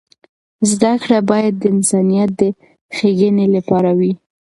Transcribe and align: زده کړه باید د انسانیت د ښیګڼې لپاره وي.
زده 0.71 0.91
کړه 1.03 1.19
باید 1.31 1.53
د 1.57 1.63
انسانیت 1.75 2.29
د 2.39 2.41
ښیګڼې 2.95 3.47
لپاره 3.55 3.91
وي. 3.99 4.13